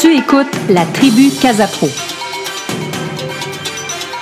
Tu 0.00 0.16
écoutes 0.16 0.56
la 0.70 0.86
tribu 0.86 1.28
Casapro. 1.30 1.86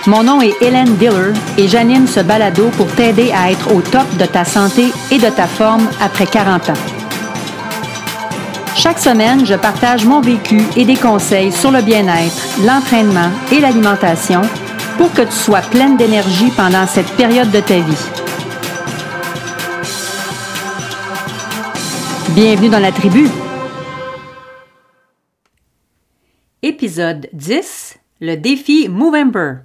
Mon 0.08 0.24
nom 0.24 0.42
est 0.42 0.60
Hélène 0.60 0.96
Diller 0.96 1.32
et 1.56 1.68
j'anime 1.68 2.08
ce 2.08 2.18
balado 2.18 2.68
pour 2.76 2.88
t'aider 2.88 3.30
à 3.30 3.52
être 3.52 3.72
au 3.72 3.80
top 3.80 4.08
de 4.16 4.24
ta 4.24 4.44
santé 4.44 4.92
et 5.12 5.18
de 5.18 5.28
ta 5.28 5.46
forme 5.46 5.88
après 6.00 6.26
40 6.26 6.70
ans. 6.70 6.82
Chaque 8.74 8.98
semaine, 8.98 9.46
je 9.46 9.54
partage 9.54 10.04
mon 10.04 10.20
vécu 10.20 10.60
et 10.76 10.84
des 10.84 10.96
conseils 10.96 11.52
sur 11.52 11.70
le 11.70 11.80
bien-être, 11.80 12.42
l'entraînement 12.66 13.30
et 13.52 13.60
l'alimentation 13.60 14.42
pour 14.96 15.12
que 15.12 15.22
tu 15.22 15.30
sois 15.30 15.60
pleine 15.60 15.96
d'énergie 15.96 16.50
pendant 16.56 16.88
cette 16.88 17.12
période 17.12 17.52
de 17.52 17.60
ta 17.60 17.74
vie. 17.74 18.04
Bienvenue 22.30 22.68
dans 22.68 22.80
la 22.80 22.90
tribu. 22.90 23.28
Épisode 26.62 27.28
10, 27.34 27.98
le 28.20 28.34
défi 28.34 28.88
Movember. 28.88 29.58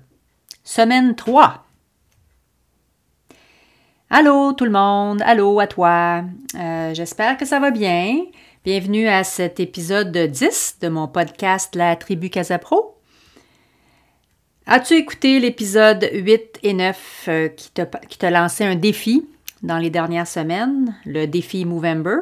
Semaine 0.63 1.15
3. 1.15 1.65
Allô 4.11 4.53
tout 4.53 4.65
le 4.65 4.69
monde, 4.69 5.23
allô 5.23 5.59
à 5.59 5.65
toi. 5.65 6.23
Euh, 6.53 6.93
j'espère 6.93 7.37
que 7.37 7.45
ça 7.45 7.59
va 7.59 7.71
bien. 7.71 8.25
Bienvenue 8.63 9.07
à 9.07 9.23
cet 9.23 9.59
épisode 9.59 10.15
10 10.15 10.77
de 10.81 10.87
mon 10.87 11.07
podcast 11.07 11.75
La 11.75 11.95
Tribu 11.95 12.29
Casapro. 12.29 13.01
As-tu 14.67 14.93
écouté 14.93 15.39
l'épisode 15.39 16.07
8 16.13 16.59
et 16.61 16.73
9 16.73 17.25
euh, 17.27 17.47
qui 17.47 17.71
t'a 18.19 18.29
lancé 18.29 18.65
un 18.65 18.75
défi 18.75 19.27
dans 19.63 19.79
les 19.79 19.89
dernières 19.89 20.27
semaines, 20.27 20.95
le 21.07 21.25
défi 21.25 21.65
Movember? 21.65 22.17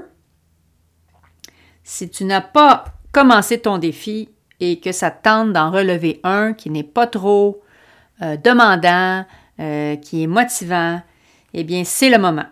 Si 1.83 2.09
tu 2.09 2.23
n'as 2.23 2.39
pas 2.39 2.85
commencé 3.11 3.59
ton 3.59 3.77
défi 3.77 4.29
et 4.61 4.79
que 4.79 4.93
ça 4.93 5.11
tente 5.11 5.51
d'en 5.51 5.71
relever 5.71 6.21
un 6.23 6.53
qui 6.53 6.69
n'est 6.69 6.83
pas 6.83 7.07
trop 7.07 7.61
euh, 8.21 8.37
demandant, 8.37 9.25
euh, 9.59 9.95
qui 9.95 10.23
est 10.23 10.27
motivant, 10.27 11.01
eh 11.53 11.63
bien, 11.63 11.83
c'est 11.83 12.09
le 12.09 12.19
moment. 12.19 12.45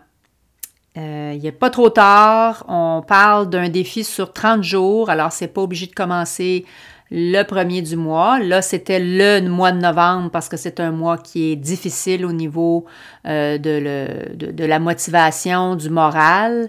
Euh, 0.98 1.32
il 1.36 1.42
n'est 1.42 1.52
pas 1.52 1.70
trop 1.70 1.88
tard. 1.88 2.64
On 2.68 3.02
parle 3.06 3.48
d'un 3.48 3.68
défi 3.68 4.02
sur 4.02 4.32
30 4.32 4.64
jours, 4.64 5.08
alors 5.08 5.30
c'est 5.30 5.48
pas 5.48 5.62
obligé 5.62 5.86
de 5.86 5.94
commencer 5.94 6.64
le 7.12 7.42
premier 7.44 7.82
du 7.82 7.94
mois. 7.94 8.40
Là, 8.40 8.62
c'était 8.62 8.98
le 9.00 9.48
mois 9.48 9.70
de 9.70 9.78
novembre 9.78 10.30
parce 10.30 10.48
que 10.48 10.56
c'est 10.56 10.80
un 10.80 10.90
mois 10.90 11.18
qui 11.18 11.52
est 11.52 11.56
difficile 11.56 12.26
au 12.26 12.32
niveau 12.32 12.84
euh, 13.26 13.56
de, 13.58 14.64
la 14.64 14.78
motivation, 14.80 15.76
du 15.76 15.90
moral, 15.90 16.68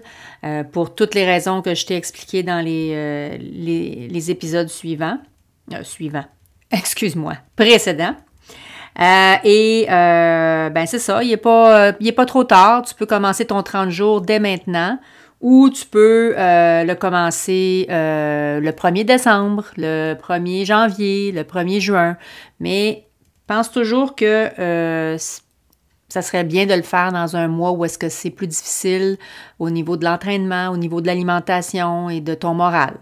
pour 0.72 0.94
toutes 0.94 1.14
les 1.14 1.24
raisons 1.24 1.62
que 1.62 1.74
je 1.74 1.86
t'ai 1.86 1.96
expliquées 1.96 2.42
dans 2.42 2.64
les, 2.64 4.30
épisodes 4.30 4.68
suivants. 4.68 5.18
Suivants, 5.82 6.24
excuse-moi, 6.70 7.34
précédents. 7.56 8.16
et 8.98 9.86
ben 9.88 10.86
c'est 10.86 10.98
ça, 10.98 11.22
il 11.22 11.30
n'est 11.30 11.36
pas, 11.36 11.92
pas 11.92 12.26
trop 12.26 12.44
tard. 12.44 12.82
Tu 12.82 12.94
peux 12.94 13.06
commencer 13.06 13.46
ton 13.46 13.62
30 13.62 13.90
jours 13.90 14.20
dès 14.20 14.38
maintenant 14.38 14.98
ou 15.42 15.68
tu 15.70 15.84
peux 15.86 16.34
euh, 16.38 16.84
le 16.84 16.94
commencer 16.94 17.86
euh, 17.90 18.60
le 18.60 18.70
1er 18.70 19.04
décembre, 19.04 19.64
le 19.76 20.14
1er 20.14 20.64
janvier, 20.64 21.32
le 21.32 21.42
1er 21.42 21.80
juin. 21.80 22.16
Mais 22.60 23.08
pense 23.48 23.70
toujours 23.72 24.14
que 24.14 24.48
euh, 24.60 25.18
ça 26.08 26.22
serait 26.22 26.44
bien 26.44 26.66
de 26.66 26.74
le 26.74 26.82
faire 26.82 27.10
dans 27.10 27.36
un 27.36 27.48
mois 27.48 27.72
où 27.72 27.84
est-ce 27.84 27.98
que 27.98 28.08
c'est 28.08 28.30
plus 28.30 28.46
difficile 28.46 29.18
au 29.58 29.68
niveau 29.68 29.96
de 29.96 30.04
l'entraînement, 30.04 30.68
au 30.68 30.76
niveau 30.76 31.00
de 31.00 31.08
l'alimentation 31.08 32.08
et 32.08 32.20
de 32.20 32.34
ton 32.34 32.54
moral. 32.54 32.94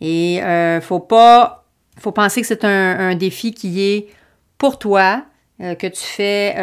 Et 0.00 0.36
il 0.36 0.80
faut 0.82 1.00
pas, 1.00 1.64
faut 1.98 2.12
penser 2.12 2.40
que 2.40 2.46
c'est 2.46 2.64
un, 2.64 3.14
défi 3.14 3.52
qui 3.52 3.82
est 3.82 4.08
pour 4.58 4.78
toi, 4.78 5.24
que 5.58 5.86
tu 5.86 6.02
fais 6.02 6.54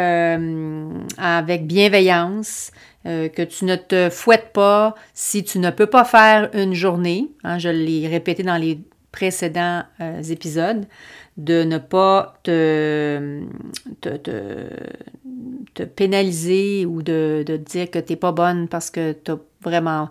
avec 1.16 1.66
bienveillance, 1.66 2.72
euh, 3.06 3.28
que 3.28 3.42
tu 3.42 3.64
ne 3.64 3.76
te 3.76 4.10
fouettes 4.10 4.52
pas 4.52 4.94
si 5.14 5.42
tu 5.42 5.60
ne 5.60 5.70
peux 5.70 5.86
pas 5.86 6.04
faire 6.04 6.50
une 6.52 6.74
journée. 6.74 7.30
Hein, 7.42 7.58
je 7.58 7.68
l'ai 7.68 8.06
répété 8.06 8.42
dans 8.42 8.56
les 8.56 8.80
précédents 9.12 9.84
euh, 10.00 10.20
épisodes, 10.24 10.84
de 11.36 11.62
ne 11.62 11.78
pas 11.78 12.34
te, 12.42 13.40
te, 14.00 15.84
pénaliser 15.84 16.84
ou 16.86 17.02
de, 17.02 17.44
dire 17.64 17.90
que 17.90 17.98
tu 18.00 18.12
n'es 18.12 18.16
pas 18.16 18.32
bonne 18.32 18.68
parce 18.68 18.90
que 18.90 19.12
tu 19.12 19.30
n'as 19.30 19.38
vraiment 19.62 20.10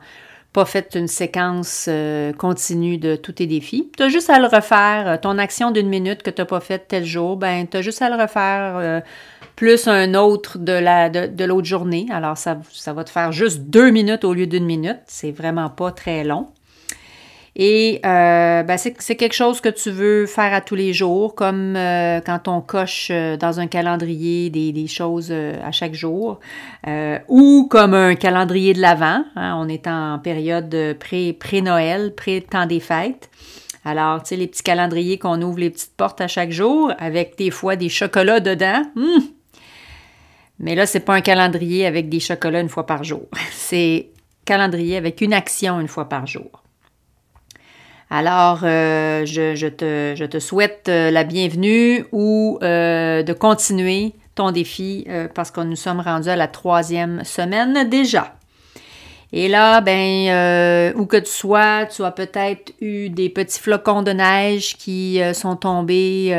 pas 0.57 0.65
fait 0.65 0.95
une 0.95 1.07
séquence 1.07 1.85
euh, 1.87 2.33
continue 2.33 2.97
de 2.97 3.15
tous 3.15 3.33
tes 3.33 3.45
défis. 3.45 3.91
Tu 3.95 4.01
as 4.01 4.09
juste 4.09 4.31
à 4.31 4.39
le 4.39 4.47
refaire. 4.47 5.21
Ton 5.21 5.37
action 5.37 5.69
d'une 5.69 5.87
minute 5.87 6.23
que 6.23 6.31
tu 6.31 6.41
n'as 6.41 6.47
pas 6.47 6.61
faite 6.61 6.85
tel 6.87 7.05
jour, 7.05 7.37
ben, 7.37 7.67
tu 7.67 7.77
as 7.77 7.83
juste 7.83 8.01
à 8.01 8.09
le 8.09 8.19
refaire 8.19 9.03
plus 9.55 9.87
un 9.87 10.13
autre 10.13 10.57
de, 10.57 10.71
la, 10.71 11.09
de, 11.09 11.43
l'autre 11.43 11.67
journée. 11.67 12.07
Alors, 12.11 12.37
ça, 12.37 12.59
ça, 12.71 12.93
va 12.93 13.03
te 13.03 13.09
faire 13.09 13.31
juste 13.31 13.61
deux 13.61 13.89
minutes 13.89 14.23
au 14.23 14.33
lieu 14.33 14.47
d'une 14.47 14.65
minute. 14.65 14.99
C'est 15.05 15.31
vraiment 15.31 15.69
pas 15.69 15.91
très 15.91 16.23
long. 16.23 16.47
Et 17.59 17.99
euh, 18.05 18.61
ben, 18.61 18.77
c'est, 18.77 19.15
quelque 19.15 19.33
chose 19.33 19.61
que 19.61 19.69
tu 19.69 19.89
veux 19.89 20.27
faire 20.27 20.53
à 20.53 20.61
tous 20.61 20.75
les 20.75 20.93
jours, 20.93 21.33
comme 21.33 21.75
euh, 21.75 22.21
quand 22.21 22.47
on 22.47 22.61
coche 22.61 23.07
euh, 23.09 23.35
dans 23.35 23.59
un 23.59 23.65
calendrier 23.65 24.51
des, 24.51 24.87
choses 24.87 25.31
à 25.31 25.71
chaque 25.71 25.95
jour, 25.95 26.39
ou 27.27 27.67
comme 27.69 27.95
un 27.95 28.13
calendrier 28.13 28.73
de 28.73 28.79
l'Avent. 28.79 29.25
Hein. 29.35 29.55
on 29.57 29.67
est 29.67 29.87
en 29.87 30.19
période 30.19 30.95
pré, 30.99 31.33
pré-Noël, 31.33 32.13
pré-temps 32.13 32.67
des 32.67 32.79
fêtes. 32.79 33.29
Alors, 33.83 34.21
tu 34.21 34.29
sais, 34.29 34.35
les 34.35 34.47
petits 34.47 34.63
calendriers 34.63 35.17
qu'on 35.17 35.41
ouvre 35.41 35.59
les 35.59 35.71
petites 35.71 35.95
portes 35.97 36.21
à 36.21 36.27
chaque 36.27 36.51
jour, 36.51 36.93
avec 36.99 37.37
des 37.37 37.49
fois 37.49 37.75
des 37.75 37.89
chocolats 37.89 38.39
dedans. 38.39 38.83
Hum! 38.95 39.23
Mais 40.59 40.75
là, 40.75 40.85
c'est 40.85 40.99
pas 40.99 41.15
un 41.15 41.21
calendrier 41.21 41.87
avec 41.87 42.07
des 42.07 42.19
chocolats 42.19 42.61
une 42.61 42.69
fois 42.69 42.85
par 42.85 43.03
jour. 43.03 43.27
C'est 43.51 44.09
calendrier 44.45 44.97
avec 44.97 45.21
une 45.21 45.33
action 45.33 45.79
une 45.79 45.87
fois 45.87 46.07
par 46.07 46.25
jour. 46.27 46.63
Alors, 48.09 48.59
euh, 48.63 49.25
je, 49.25 49.67
te, 49.67 50.39
souhaite 50.39 50.87
euh, 50.87 51.11
la 51.11 51.25
bienvenue 51.25 52.05
ou 52.13 52.57
euh, 52.63 53.21
de 53.21 53.33
continuer 53.33 54.13
ton 54.33 54.51
défi 54.51 55.07
parce 55.33 55.49
que 55.49 55.61
nous 55.61 55.75
sommes 55.75 55.99
rendus 55.99 56.29
à 56.29 56.35
la 56.35 56.47
troisième 56.47 57.23
semaine 57.23 57.89
déjà. 57.89 58.35
Et 59.33 59.49
là, 59.49 59.81
ben, 59.81 60.93
où 60.95 61.07
que 61.07 61.17
tu 61.17 61.31
sois, 61.31 61.87
tu 61.87 62.03
as 62.03 62.11
peut-être 62.11 62.71
eu 62.79 63.09
des 63.09 63.29
petits 63.29 63.59
flocons 63.59 64.03
de 64.03 64.11
neige 64.11 64.77
qui 64.77 65.19
sont 65.33 65.55
tombés 65.55 66.35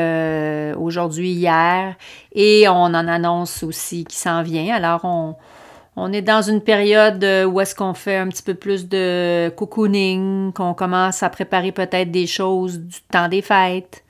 aujourd'hui, 0.78 1.32
hier, 1.32 1.96
et 2.32 2.68
on 2.68 2.72
en 2.72 2.94
annonce 2.94 3.64
aussi 3.64 4.04
qui 4.04 4.16
s'en 4.16 4.44
vient. 4.44 4.72
Alors, 4.72 5.00
on, 5.02 5.34
on 5.98 6.12
est 6.12 6.22
dans 6.22 6.42
une 6.42 6.60
période 6.60 7.24
où 7.46 7.60
est-ce 7.60 7.74
qu'on 7.74 7.94
fait 7.94 8.16
un 8.16 8.28
petit 8.28 8.42
peu 8.42 8.54
plus 8.54 8.88
de 8.88 9.52
cocooning, 9.56 10.52
qu'on 10.52 10.74
commence 10.74 11.22
à 11.22 11.28
préparer 11.28 11.72
peut-être 11.72 12.10
des 12.10 12.26
choses 12.26 12.78
du 12.78 13.00
temps 13.10 13.28
des 13.28 13.42
fêtes. 13.42 14.04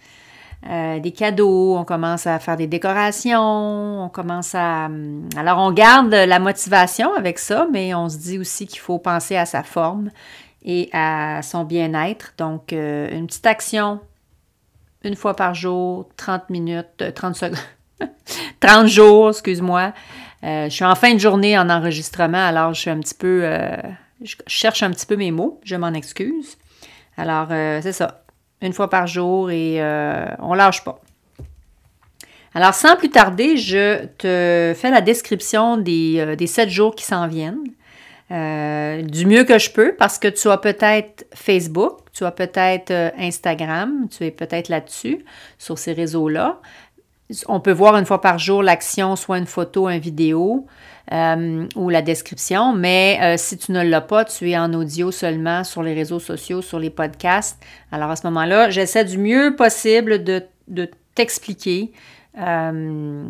Euh, 0.69 0.99
des 0.99 1.12
cadeaux, 1.12 1.76
on 1.78 1.84
commence 1.84 2.26
à 2.26 2.38
faire 2.41 2.56
des 2.56 2.66
décorations, 2.66 4.04
on 4.04 4.09
commence 4.09 4.54
à... 4.56 4.87
Hum, 4.87 5.28
alors, 5.37 5.59
on 5.59 5.71
garde 5.71 6.12
la 6.12 6.38
motivation 6.41 7.15
avec 7.15 7.38
ça, 7.38 7.69
mais 7.72 7.94
on 7.94 8.09
se 8.09 8.19
dit 8.19 8.38
aussi 8.38 8.66
qu'il 8.66 8.81
faut 8.81 8.99
penser 8.99 9.37
à 9.37 9.47
sa 9.47 9.62
forme 9.62 10.10
et 10.65 10.91
à 10.93 11.43
son 11.43 11.62
bien-être. 11.62 12.34
Donc, 12.38 12.72
euh, 12.72 13.09
une 13.12 13.28
petite 13.28 13.47
action 13.47 14.00
une 15.05 15.15
fois 15.15 15.34
par 15.34 15.55
jour, 15.55 16.09
30 16.16 16.50
minutes, 16.50 17.15
30 17.15 17.31
euh, 17.31 17.34
secondes, 17.34 18.10
30 18.60 18.87
jours, 18.88 19.28
excuse-moi. 19.31 19.93
Je 20.43 20.69
suis 20.71 20.84
en 20.84 20.94
fin 20.94 21.15
de 21.15 21.19
journée 21.19 21.59
en 21.59 21.69
enregistrement, 21.69 22.47
alors 22.47 22.75
je 22.75 22.81
suis 22.81 22.91
un 22.91 23.00
petit 23.00 23.15
peu... 23.15 23.43
je 24.22 24.37
cherche 24.47 24.82
un 24.82 24.91
petit 24.91 25.06
peu 25.06 25.16
mes 25.16 25.31
mots, 25.31 25.60
je 25.65 25.76
m'en 25.76 25.93
excuse. 25.93 26.56
Alors, 27.16 27.49
c'est 27.82 27.93
ça 27.93 28.23
une 28.61 28.73
fois 28.73 28.90
par 28.90 29.06
jour 29.06 29.50
et 29.50 29.76
euh, 29.81 30.26
on 30.40 30.55
lâche 30.55 30.85
pas. 30.85 31.00
Alors, 32.55 32.75
sans 32.75 32.96
plus 32.96 33.11
tarder, 33.11 33.56
je 33.56 34.06
te 34.19 34.75
fais 34.75 34.90
la 34.90 35.00
description 35.00 35.76
des, 35.76 36.19
euh, 36.19 36.46
sept 36.46 36.70
jours 36.70 36.94
qui 36.94 37.05
s'en 37.05 37.29
viennent. 37.29 37.64
Euh, 38.31 39.00
du 39.00 39.25
mieux 39.25 39.44
que 39.44 39.58
je 39.58 39.70
peux 39.70 39.94
parce 39.96 40.19
que 40.19 40.29
tu 40.29 40.50
as 40.50 40.58
peut-être 40.58 41.25
Facebook, 41.34 42.00
tu 42.12 42.26
as 42.26 42.31
peut-être 42.31 42.93
Instagram, 43.19 44.06
tu 44.11 44.25
es 44.25 44.31
peut-être 44.31 44.69
là-dessus, 44.69 45.25
sur 45.58 45.79
ces 45.79 45.94
réseaux-là. 45.94 46.61
On 47.46 47.60
peut 47.60 47.72
voir 47.72 47.96
une 47.96 48.06
fois 48.06 48.20
par 48.20 48.38
jour 48.38 48.62
l'action, 48.62 49.16
soit 49.16 49.38
une 49.38 49.46
photo, 49.46 49.88
une 49.88 50.00
vidéo. 50.00 50.66
Euh, 51.10 51.66
ou 51.75 51.88
la 51.88 52.02
description. 52.02 52.75
Mais 52.75 53.19
euh, 53.22 53.34
si 53.38 53.56
tu 53.56 53.72
ne 53.72 53.82
l'as 53.82 54.02
pas, 54.02 54.26
tu 54.26 54.50
es 54.50 54.58
en 54.58 54.75
audio 54.75 55.10
seulement 55.10 55.64
sur 55.64 55.82
les 55.82 55.94
réseaux 55.94 56.19
sociaux, 56.19 56.60
sur 56.60 56.78
les 56.78 56.90
podcasts. 56.90 57.58
Alors 57.90 58.10
à 58.10 58.16
ce 58.16 58.26
moment-là, 58.26 58.69
j'essaie 58.69 59.06
du 59.06 59.16
mieux 59.16 59.56
possible 59.56 60.22
de, 60.22 60.42
t'expliquer 61.14 61.92
euh, 62.38 63.25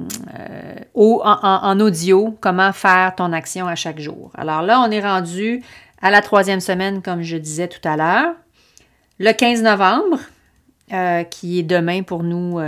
en, 0.95 1.81
audio 1.81 2.37
comment 2.41 2.73
faire 2.73 3.15
ton 3.15 3.33
action 3.33 3.69
à 3.69 3.77
chaque 3.77 4.01
jour. 4.01 4.33
Alors 4.37 4.63
là, 4.63 4.81
on 4.81 4.91
est 4.91 5.01
rendu 5.01 5.63
à 6.03 6.11
la 6.11 6.21
troisième 6.21 6.61
semaine, 6.61 7.01
comme 7.01 7.23
je 7.23 7.37
disais 7.37 7.69
tout 7.69 7.87
à 7.89 7.97
l'heure. 7.97 8.35
Le 9.21 9.31
15 9.31 9.63
novembre, 9.63 10.19
qui 11.31 11.61
est 11.61 11.63
demain 11.63 12.03
pour 12.03 12.25
nous, 12.25 12.59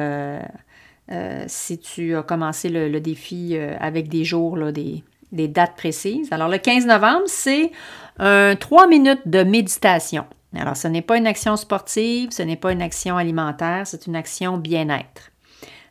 euh, 1.10 1.14
euh, 1.14 1.44
si 1.46 1.78
tu 1.78 2.16
as 2.16 2.22
commencé 2.22 2.68
le, 2.68 3.00
défi 3.00 3.56
avec 3.78 4.08
des 4.08 4.24
jours, 4.24 4.58
des, 4.72 5.02
dates 5.48 5.76
précises. 5.76 6.28
Alors, 6.32 6.48
le 6.48 6.58
15 6.58 6.86
novembre, 6.86 7.24
c'est 7.26 7.72
un 8.18 8.56
3 8.56 8.86
minutes 8.86 9.22
de 9.26 9.42
méditation. 9.42 10.24
Alors, 10.56 10.76
ce 10.76 10.88
n'est 10.88 11.02
pas 11.02 11.16
une 11.16 11.26
action 11.26 11.56
sportive, 11.56 12.30
ce 12.32 12.42
n'est 12.42 12.56
pas 12.56 12.72
une 12.72 12.82
action 12.82 13.16
alimentaire, 13.16 13.86
c'est 13.86 14.06
une 14.06 14.16
action 14.16 14.56
bien-être. 14.56 15.30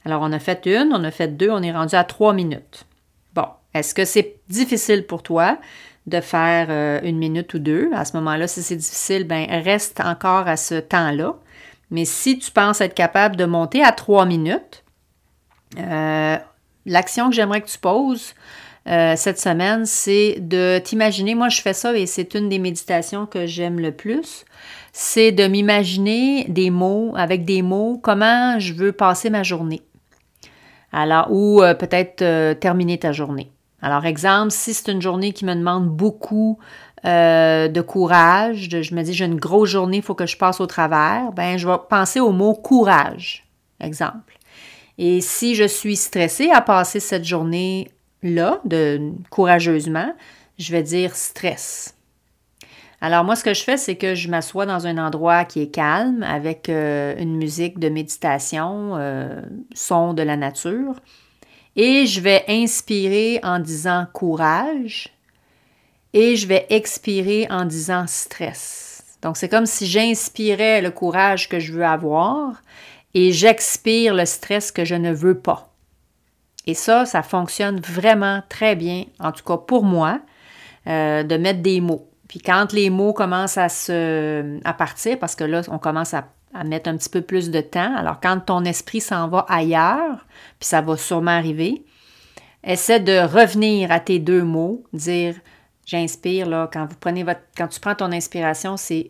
Alors, 0.06 0.22
on 0.22 0.32
a 0.32 0.40
fait 0.40 0.66
une, 0.66 0.90
on 0.94 1.04
a 1.04 1.12
fait 1.12 1.30
deux, 1.30 1.50
on 1.50 1.62
est 1.62 1.72
rendu 1.72 1.96
à 1.96 2.04
3 2.04 2.34
minutes. 2.34 2.86
Bon, 3.34 3.48
est-ce 3.74 3.94
que 3.94 4.06
c'est 4.06 4.36
difficile 4.50 5.06
pour 5.06 5.24
toi? 5.24 5.58
de 6.08 6.22
faire 6.22 7.04
une 7.04 7.20
minute 7.20 7.54
ou 7.54 7.60
deux? 7.60 7.92
À 7.94 8.04
ce 8.04 8.18
moment-là, 8.18 8.48
si 8.48 8.64
c'est 8.64 8.78
difficile, 8.78 9.26
ben 9.26 9.46
reste 9.64 10.00
encore 10.00 10.48
à 10.48 10.58
ce 10.58 10.74
temps-là. 10.74 11.36
Mais 11.92 12.06
si 12.06 12.40
tu 12.40 12.50
penses 12.52 12.82
être 12.82 12.96
capable 12.96 13.36
de 13.36 13.46
monter 13.46 13.84
à 13.84 13.92
trois 13.92 14.26
minutes, 14.26 14.84
euh, 15.78 16.38
l'action 16.86 17.30
que 17.30 17.36
j'aimerais 17.36 17.62
que 17.62 17.68
tu 17.68 17.78
poses 17.78 18.34
euh, 18.88 19.14
cette 19.16 19.40
semaine, 19.40 19.86
c'est 19.86 20.38
de 20.40 20.80
t'imaginer, 20.80 21.36
moi 21.36 21.50
je 21.50 21.62
fais 21.62 21.74
ça 21.74 21.96
et 21.96 22.06
c'est 22.06 22.34
une 22.34 22.50
des 22.50 22.60
méditations 22.60 23.26
que 23.26 23.46
j'aime 23.46 23.80
le 23.80 23.92
plus, 23.92 24.46
c'est 24.94 25.32
de 25.32 25.46
m'imaginer 25.48 26.46
des 26.46 26.70
mots, 26.72 27.14
avec 27.16 27.46
des 27.46 27.62
mots, 27.62 28.00
comment 28.02 28.58
je 28.58 28.74
veux 28.74 28.92
passer 28.92 29.30
ma 29.30 29.44
journée. 29.44 29.82
Alors, 30.92 31.28
ou 31.30 31.62
euh, 31.62 31.76
peut-être 31.76 32.54
terminer 32.60 32.98
ta 32.98 33.12
journée. 33.12 33.52
Alors, 33.82 34.06
exemple, 34.06 34.52
si 34.52 34.74
c'est 34.74 34.92
une 34.92 35.02
journée 35.02 35.34
qui 35.34 35.46
me 35.46 35.54
demande 35.54 35.88
beaucoup 35.88 36.58
de 37.06 37.82
courage, 37.82 38.68
je 38.70 38.94
me 38.94 39.04
dis 39.04 39.14
j'ai 39.14 39.24
une 39.24 39.40
grosse 39.40 39.70
journée, 39.70 39.98
il 39.98 40.04
faut 40.04 40.16
que 40.16 40.26
je 40.26 40.36
passe 40.36 40.60
au 40.60 40.66
travers, 40.66 41.32
ben 41.32 41.58
je 41.58 41.66
vais 41.66 41.78
penser 41.90 42.20
au 42.20 42.32
mot 42.34 42.54
courage, 42.56 43.48
exemple. 43.80 44.29
Et 45.02 45.22
si 45.22 45.56
je 45.56 45.64
suis 45.64 45.96
stressée 45.96 46.50
à 46.52 46.60
passer 46.60 47.00
cette 47.00 47.24
journée-là, 47.24 48.62
courageusement, 49.30 50.14
je 50.58 50.74
vais 50.74 50.84
dire 50.84 51.16
stress. 51.16 51.96
Alors 53.00 53.24
moi, 53.24 53.38
ce 53.38 53.46
que 53.46 53.54
je 53.54 53.64
fais, 53.64 53.78
c'est 53.78 53.96
que 53.96 54.14
je 54.14 54.28
m'assois 54.28 54.66
dans 54.66 54.88
un 54.88 54.98
endroit 54.98 55.46
qui 55.46 55.62
est 55.62 55.70
calme, 55.70 56.22
avec 56.22 56.68
euh, 56.68 57.16
une 57.18 57.38
musique 57.38 57.80
de 57.80 57.88
méditation, 57.88 58.98
euh, 58.98 59.42
son 59.74 60.14
de 60.14 60.22
la 60.22 60.36
nature, 60.36 60.96
et 61.78 62.06
je 62.06 62.20
vais 62.20 62.44
inspirer 62.50 63.40
en 63.42 63.60
disant 63.60 64.06
courage 64.12 65.16
et 66.12 66.36
je 66.36 66.46
vais 66.46 66.66
expirer 66.70 67.48
en 67.50 67.64
disant 67.64 68.06
stress. 68.06 69.06
Donc, 69.22 69.38
c'est 69.38 69.48
comme 69.48 69.66
si 69.66 69.88
j'inspirais 69.88 70.82
le 70.82 70.92
courage 70.92 71.48
que 71.48 71.60
je 71.60 71.72
veux 71.72 71.86
avoir 71.86 72.62
et 73.14 73.32
j'expire 73.32 74.14
le 74.14 74.26
stress 74.26 74.72
que 74.72 74.86
je 74.86 74.96
ne 74.96 75.12
veux 75.12 75.38
pas. 75.38 75.74
Et 76.66 76.74
ça, 76.74 77.06
ça 77.06 77.24
fonctionne 77.24 77.80
vraiment 77.80 78.44
très 78.50 78.76
bien, 78.76 79.06
en 79.20 79.32
tout 79.32 79.44
cas 79.44 79.58
pour 79.58 79.84
moi, 79.84 80.20
euh, 80.88 81.24
de 81.24 81.38
mettre 81.38 81.62
des 81.62 81.82
mots. 81.82 82.08
Puis 82.28 82.40
quand 82.40 82.74
les 82.74 82.90
mots 82.90 83.14
commencent 83.14 83.58
à 83.58 84.74
partir, 84.78 85.18
parce 85.18 85.36
que 85.36 85.44
là, 85.44 85.62
on 85.70 85.80
commence 85.80 86.14
à, 86.14 86.26
à 86.54 86.64
mettre 86.64 86.90
un 86.90 86.98
petit 86.98 87.10
peu 87.10 87.22
plus 87.22 87.50
de 87.50 87.62
temps. 87.62 87.96
Alors, 87.96 88.20
quand 88.22 88.40
ton 88.40 88.64
esprit 88.66 89.02
s'en 89.02 89.28
va 89.28 89.46
ailleurs, 89.50 90.28
puis 90.60 90.68
ça 90.68 90.82
va 90.82 90.96
sûrement 90.96 91.32
arriver, 91.32 91.84
essaie 92.64 93.00
de 93.00 93.20
revenir 93.20 93.92
à 93.92 94.00
tes 94.00 94.20
deux 94.20 94.44
mots, 94.44 94.84
dire 94.94 95.36
J'inspire, 95.90 96.48
là, 96.48 96.70
quand 96.72 96.86
vous 96.86 96.98
prenez 97.00 97.24
votre. 97.24 97.40
Quand 97.58 97.68
tu 97.68 97.80
prends 97.80 97.96
ton 97.96 98.12
inspiration, 98.12 98.78
c'est 98.78 99.10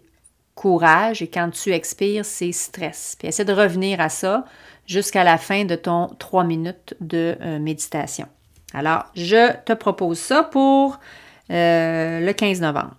courage 0.59 1.21
et 1.21 1.27
quand 1.29 1.49
tu 1.51 1.71
expires, 1.71 2.25
c'est 2.25 2.51
stress. 2.51 3.15
Puis 3.17 3.29
essaie 3.29 3.45
de 3.45 3.53
revenir 3.53 4.01
à 4.01 4.09
ça 4.09 4.43
jusqu'à 4.85 5.23
la 5.23 5.37
fin 5.37 5.63
de 5.63 5.75
ton 5.75 6.07
trois 6.19 6.43
minutes 6.43 6.95
de 6.99 7.37
euh, 7.39 7.59
méditation. 7.59 8.27
Alors, 8.73 9.05
je 9.15 9.53
te 9.63 9.71
propose 9.71 10.19
ça 10.19 10.43
pour 10.43 10.99
euh, 11.49 12.19
le 12.19 12.33
15 12.33 12.59
novembre. 12.59 12.97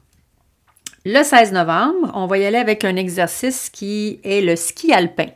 Le 1.05 1.23
16 1.23 1.53
novembre, 1.53 2.11
on 2.15 2.27
va 2.27 2.39
y 2.39 2.47
aller 2.47 2.57
avec 2.57 2.83
un 2.83 2.97
exercice 2.97 3.69
qui 3.69 4.21
est 4.25 4.41
le 4.41 4.57
ski 4.57 4.95
alpin. 4.95 5.29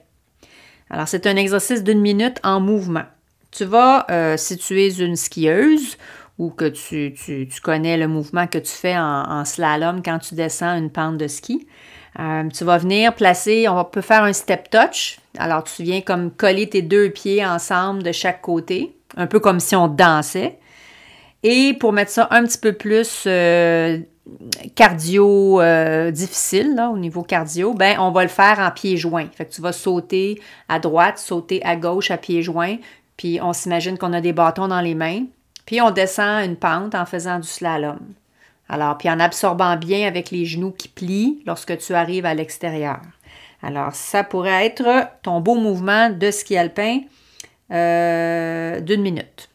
Alors, 0.89 1.09
c'est 1.09 1.27
un 1.27 1.37
exercice 1.37 1.85
d'une 1.85 2.01
minute 2.01 2.39
en 2.43 2.59
mouvement. 2.59 3.05
Tu 3.51 3.67
vas, 3.67 4.07
euh, 4.11 4.39
si 4.39 4.57
tu 4.57 4.81
es 4.81 4.99
une 4.99 5.17
skieuse 5.17 5.99
ou 6.39 6.51
que 6.51 6.65
tu, 6.65 7.15
connais 7.63 7.99
le 7.99 8.09
mouvement 8.09 8.47
que 8.47 8.59
tu 8.59 8.73
fais 8.73 8.97
en, 8.97 9.45
slalom 9.45 10.03
quand 10.03 10.19
tu 10.21 10.35
descends 10.35 10.77
une 10.77 10.91
pente 10.91 11.19
de 11.19 11.29
ski. 11.29 11.67
Euh, 12.19 12.49
tu 12.49 12.65
vas 12.65 12.79
venir 12.79 13.15
placer, 13.15 13.69
on 13.69 13.85
peut 13.85 14.01
faire 14.01 14.23
un 14.23 14.33
step 14.33 14.71
touch. 14.71 15.19
Alors, 15.39 15.65
tu 15.65 15.83
viens 15.83 16.01
comme 16.01 16.31
coller 16.31 16.69
tes 16.69 16.83
deux 16.83 17.11
pieds 17.11 17.45
ensemble 17.45 18.03
de 18.03 18.13
chaque 18.13 18.41
côté, 18.41 18.97
un 19.17 19.27
peu 19.27 19.41
comme 19.41 19.61
si 19.61 19.75
on 19.75 19.89
dansait. 19.89 20.59
Et 21.43 21.75
pour 21.75 21.93
mettre 21.93 22.11
ça 22.11 22.29
un 22.31 22.45
petit 22.45 22.59
peu 22.59 22.73
plus 22.73 23.25
euh, 23.27 23.99
cardio 24.75 25.61
euh, 25.61 26.11
difficile, 26.11 26.81
au 26.93 26.97
niveau 26.97 27.23
cardio, 27.23 27.75
ben, 27.75 27.99
on 27.99 28.11
va 28.13 28.23
le 28.23 28.29
faire 28.29 28.61
en 28.61 28.71
pieds 28.71 28.97
joints. 28.97 29.29
Fait 29.35 29.45
que 29.45 29.53
tu 29.53 29.61
vas 29.61 29.73
sauter 29.73 30.41
à 30.69 30.79
droite, 30.79 31.19
sauter 31.19 31.63
à 31.65 31.77
gauche 31.77 32.11
à 32.11 32.17
pieds 32.17 32.43
joints, 32.43 32.77
puis 33.17 33.41
on 33.43 33.53
s'imagine 33.53 33.99
qu'on 33.99 34.13
a 34.13 34.21
des 34.21 34.33
bâtons 34.33 34.69
dans 34.69 34.81
les 34.81 34.95
mains. 34.95 35.25
Puis 35.67 35.81
on 35.81 35.91
descend 35.91 36.45
une 36.45 36.57
pente 36.57 36.95
en 36.95 37.07
faisant 37.07 37.39
du 37.39 37.49
slalom. 37.49 37.99
Alors, 38.69 38.97
puis 38.97 39.11
en 39.11 39.21
absorbant 39.21 39.77
bien 39.77 40.07
avec 40.07 40.31
les 40.31 40.47
genoux 40.47 40.73
qui 40.73 40.89
plient 40.89 41.43
lorsque 41.47 41.77
tu 41.79 41.95
arrives 41.95 42.27
à 42.27 42.35
l'extérieur. 42.35 43.01
Alors, 43.63 43.95
ça 43.95 44.25
pourrait 44.25 44.67
être 44.67 45.09
ton 45.23 45.41
beau 45.41 45.55
mouvement 45.55 46.11
de 46.11 46.31
ski 46.31 46.57
alpin 46.57 47.01
euh, 47.71 48.81
d'une 48.81 49.03
minute. 49.03 49.49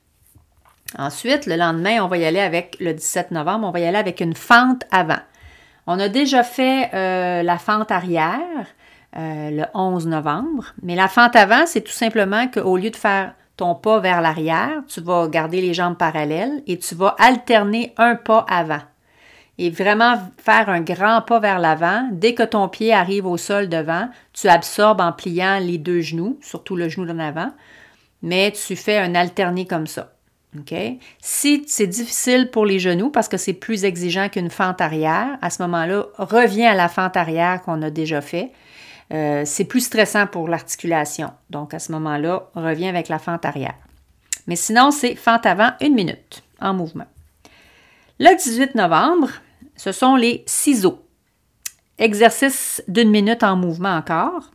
Ensuite, 0.97 1.45
le 1.45 1.55
lendemain, 1.55 2.03
on 2.03 2.07
va 2.07 2.17
y 2.17 2.25
aller 2.25 2.39
avec 2.39 2.77
le 2.79 2.93
17 2.93 3.31
novembre, 3.31 3.67
on 3.67 3.71
va 3.71 3.79
y 3.79 3.85
aller 3.85 3.97
avec 3.97 4.21
une 4.21 4.35
fente 4.35 4.83
avant. 4.91 5.19
On 5.85 5.99
a 5.99 6.09
déjà 6.09 6.43
fait 6.43 6.89
euh, 6.93 7.43
la 7.43 7.57
fente 7.57 7.91
arrière 7.91 8.67
euh, 9.17 9.49
le 9.51 9.63
11 9.73 10.07
novembre, 10.07 10.73
mais 10.81 10.95
la 10.95 11.07
fente 11.07 11.35
avant, 11.35 11.65
c'est 11.65 11.81
tout 11.81 11.91
simplement 11.91 12.47
qu'au 12.47 12.77
lieu 12.77 12.89
de 12.89 12.95
faire 12.95 13.33
ton 13.57 13.75
pas 13.75 13.99
vers 13.99 14.21
l'arrière, 14.21 14.81
tu 14.87 15.01
vas 15.01 15.27
garder 15.27 15.61
les 15.61 15.73
jambes 15.73 15.97
parallèles 15.97 16.63
et 16.65 16.77
tu 16.77 16.95
vas 16.95 17.15
alterner 17.19 17.93
un 17.97 18.15
pas 18.15 18.45
avant. 18.49 18.81
Et 19.61 19.69
vraiment 19.69 20.17
faire 20.37 20.69
un 20.69 20.79
grand 20.79 21.21
pas 21.21 21.39
vers 21.39 21.59
l'avant. 21.59 22.07
Dès 22.11 22.33
que 22.33 22.43
ton 22.43 22.69
pied 22.69 22.93
arrive 22.93 23.25
au 23.25 23.37
sol 23.37 23.67
devant, 23.67 24.09
tu 24.33 24.47
absorbes 24.47 25.01
en 25.01 25.11
pliant 25.11 25.59
les 25.59 25.77
deux 25.77 26.01
genoux, 26.01 26.39
surtout 26.41 26.75
le 26.75 26.87
genou 26.87 27.05
d'en 27.05 27.19
avant, 27.19 27.51
mais 28.21 28.51
tu 28.53 28.75
fais 28.75 28.97
un 28.97 29.15
alterné 29.15 29.67
comme 29.67 29.85
ça. 29.85 30.13
OK? 30.57 30.73
Si 31.21 31.63
c'est 31.67 31.87
difficile 31.87 32.49
pour 32.49 32.65
les 32.65 32.79
genoux 32.79 33.09
parce 33.09 33.27
que 33.27 33.37
c'est 33.37 33.53
plus 33.53 33.83
exigeant 33.83 34.29
qu'une 34.29 34.49
fente 34.49 34.81
arrière, 34.81 35.37
à 35.41 35.49
ce 35.49 35.61
moment-là, 35.61 36.05
reviens 36.17 36.71
à 36.71 36.75
la 36.75 36.87
fente 36.87 37.17
arrière 37.17 37.61
qu'on 37.61 37.81
a 37.81 37.91
déjà 37.91 38.21
fait 38.21 38.51
euh, 39.11 39.41
c'est 39.45 39.65
plus 39.65 39.81
stressant 39.81 40.27
pour 40.27 40.47
l'articulation. 40.47 41.31
Donc, 41.49 41.73
à 41.73 41.79
ce 41.79 41.91
moment-là, 41.93 42.49
reviens 42.53 42.89
avec 42.89 43.09
la 43.09 43.17
fente 43.17 43.45
arrière. 43.45 43.75
Mais 44.47 44.55
sinon, 44.55 44.91
c'est 44.91 45.15
fente 45.15 45.45
avant 45.45 45.71
une 45.81 45.95
minute 45.95 46.43
en 46.61 46.73
mouvement. 46.73 47.07
Le 48.19 48.35
18 48.35 48.75
novembre, 48.75 49.29
ce 49.79 49.93
sont 49.93 50.17
les 50.17 50.43
ciseaux. 50.45 50.99
Exercice 51.99 52.83
d'une 52.89 53.09
minute 53.09 53.43
en 53.43 53.55
mouvement 53.55 53.95
encore. 53.95 54.51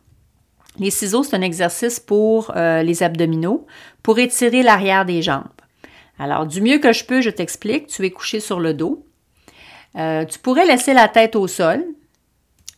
Les 0.77 0.91
ciseaux, 0.91 1.23
c'est 1.23 1.35
un 1.35 1.41
exercice 1.41 1.99
pour 1.99 2.51
euh, 2.55 2.83
les 2.83 3.01
abdominaux, 3.01 3.65
pour 4.03 4.19
étirer 4.19 4.61
l'arrière 4.61 5.03
des 5.03 5.23
jambes. 5.23 5.47
Alors, 6.19 6.45
du 6.45 6.61
mieux 6.61 6.77
que 6.77 6.93
je 6.93 7.03
peux, 7.05 7.21
je 7.21 7.31
t'explique. 7.31 7.87
Tu 7.87 8.05
es 8.05 8.11
couché 8.11 8.39
sur 8.39 8.59
le 8.59 8.75
dos. 8.75 9.03
Euh, 9.95 10.25
tu 10.25 10.37
pourrais 10.37 10.67
laisser 10.67 10.93
la 10.93 11.07
tête 11.07 11.35
au 11.35 11.47
sol, 11.47 11.83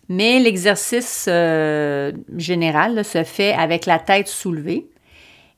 mais 0.08 0.40
l'exercice 0.40 1.26
euh, 1.28 2.14
général 2.38 3.04
se 3.04 3.26
fait 3.26 3.56
avec 3.56 3.86
la 3.86 4.00
tête 4.00 4.30
soulevée 4.30 4.88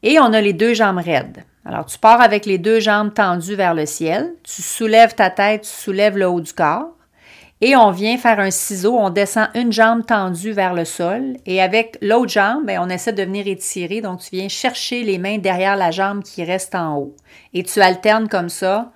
et 0.01 0.19
on 0.19 0.33
a 0.33 0.41
les 0.41 0.53
deux 0.53 0.73
jambes 0.73 0.97
raides. 0.97 1.43
Alors, 1.65 1.85
tu 1.85 1.99
pars 1.99 2.21
avec 2.21 2.45
les 2.45 2.57
deux 2.57 2.79
jambes 2.79 3.13
tendues 3.13 3.55
vers 3.55 3.73
le 3.73 3.85
ciel, 3.85 4.33
tu 4.43 4.61
soulèves 4.61 5.15
ta 5.15 5.29
tête, 5.29 5.63
tu 5.63 5.69
soulèves 5.69 6.17
le 6.17 6.27
haut 6.27 6.41
du 6.41 6.53
corps 6.53 6.95
et 7.61 7.75
on 7.75 7.91
vient 7.91 8.17
faire 8.17 8.39
un 8.39 8.51
ciseau, 8.51 8.97
on 8.97 9.09
descend 9.09 9.49
une 9.53 9.73
jambe 9.73 10.05
tendue 10.05 10.51
vers 10.51 10.73
le 10.73 10.85
sol 10.85 11.35
et 11.45 11.61
avec 11.61 11.97
l'autre 12.01 12.31
jambe, 12.31 12.65
ben, 12.65 12.79
on 12.81 12.89
essaie 12.89 13.11
de 13.11 13.23
venir 13.23 13.47
étirer. 13.47 13.99
Donc, 13.99 14.21
tu 14.21 14.29
viens 14.31 14.47
chercher 14.47 15.03
les 15.03 15.17
mains 15.17 15.39
derrière 15.39 15.75
la 15.75 15.91
jambe 15.91 16.23
qui 16.23 16.43
reste 16.43 16.73
en 16.73 16.97
haut 16.97 17.15
et 17.53 17.63
tu 17.63 17.81
alternes 17.81 18.29
comme 18.29 18.47
ça, 18.47 18.93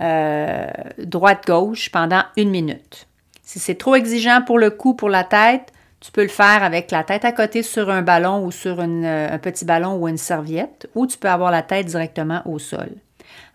euh, 0.00 0.66
droite-gauche, 0.98 1.90
pendant 1.90 2.22
une 2.36 2.50
minute. 2.50 3.08
Si 3.42 3.58
c'est 3.58 3.76
trop 3.76 3.94
exigeant 3.94 4.42
pour 4.42 4.58
le 4.58 4.70
cou, 4.70 4.92
pour 4.92 5.08
la 5.08 5.24
tête, 5.24 5.72
tu 6.00 6.12
peux 6.12 6.22
le 6.22 6.28
faire 6.28 6.62
avec 6.62 6.90
la 6.90 7.04
tête 7.04 7.24
à 7.24 7.32
côté 7.32 7.62
sur 7.62 7.90
un 7.90 8.02
ballon 8.02 8.44
ou 8.44 8.50
sur 8.50 8.78
euh, 8.80 9.28
un 9.30 9.38
petit 9.38 9.64
ballon 9.64 9.96
ou 9.96 10.08
une 10.08 10.18
serviette, 10.18 10.88
ou 10.94 11.06
tu 11.06 11.18
peux 11.18 11.28
avoir 11.28 11.50
la 11.50 11.62
tête 11.62 11.86
directement 11.86 12.42
au 12.44 12.58
sol. 12.58 12.90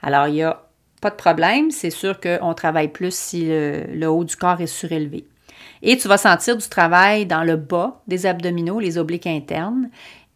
Alors, 0.01 0.27
il 0.27 0.33
n'y 0.33 0.43
a 0.43 0.63
pas 1.01 1.09
de 1.09 1.15
problème. 1.15 1.71
C'est 1.71 1.89
sûr 1.89 2.19
qu'on 2.19 2.53
travaille 2.53 2.89
plus 2.89 3.13
si 3.13 3.45
le, 3.47 4.07
haut 4.07 4.23
du 4.23 4.35
corps 4.35 4.61
est 4.61 4.67
surélevé. 4.67 5.25
Et 5.83 5.97
tu 5.97 6.07
vas 6.07 6.17
sentir 6.17 6.57
du 6.57 6.67
travail 6.67 7.25
dans 7.25 7.43
le 7.43 7.55
bas 7.55 8.01
des 8.07 8.25
abdominaux, 8.25 8.79
les 8.79 8.97
obliques 8.97 9.27
internes. 9.27 9.89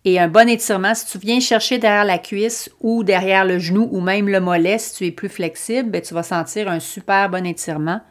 Et 0.03 0.19
un 0.19 0.27
bon 0.27 0.47
étirement, 0.47 0.93
si 0.93 1.07
tu 1.07 1.17
viens 1.17 1.39
chercher 1.39 1.79
derrière 1.79 2.05
la 2.05 2.19
cuisse 2.19 2.69
ou 2.79 3.03
derrière 3.03 3.43
le 3.43 3.57
genou 3.57 3.89
ou 3.91 4.01
même 4.01 4.29
le 4.29 4.39
mollet, 4.39 4.77
si 4.77 4.93
tu 4.93 5.05
es 5.07 5.11
plus 5.11 5.29
flexible, 5.29 5.89
ben, 5.89 6.01
tu 6.01 6.13
vas 6.13 6.23
sentir 6.23 6.67
un 6.69 6.79
super 6.79 7.29
bon 7.29 7.43
étirement 7.45 8.01